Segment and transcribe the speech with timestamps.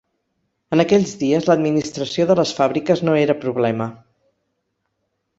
[0.75, 3.87] En aquells dies l'administració de les fàbriques no era problema.